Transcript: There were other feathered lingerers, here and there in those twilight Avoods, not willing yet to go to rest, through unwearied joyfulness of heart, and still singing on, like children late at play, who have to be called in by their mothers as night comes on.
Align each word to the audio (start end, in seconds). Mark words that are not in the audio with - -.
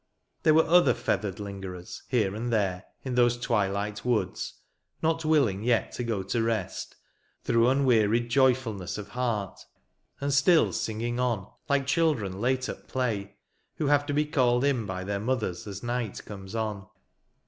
There 0.41 0.55
were 0.55 0.65
other 0.65 0.95
feathered 0.95 1.39
lingerers, 1.39 2.01
here 2.07 2.33
and 2.33 2.51
there 2.51 2.85
in 3.03 3.13
those 3.13 3.37
twilight 3.37 3.97
Avoods, 4.03 4.53
not 5.03 5.23
willing 5.23 5.61
yet 5.61 5.91
to 5.91 6.03
go 6.03 6.23
to 6.23 6.41
rest, 6.41 6.95
through 7.43 7.69
unwearied 7.69 8.27
joyfulness 8.27 8.97
of 8.97 9.09
heart, 9.09 9.59
and 10.19 10.33
still 10.33 10.73
singing 10.73 11.19
on, 11.19 11.47
like 11.69 11.85
children 11.85 12.41
late 12.41 12.67
at 12.67 12.87
play, 12.87 13.35
who 13.75 13.85
have 13.85 14.07
to 14.07 14.13
be 14.15 14.25
called 14.25 14.63
in 14.63 14.87
by 14.87 15.03
their 15.03 15.19
mothers 15.19 15.67
as 15.67 15.83
night 15.83 16.25
comes 16.25 16.55
on. 16.55 16.87